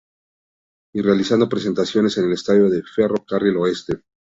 [0.95, 4.01] Y realizando presentaciones en el estadio de "Ferro Carril Oeste".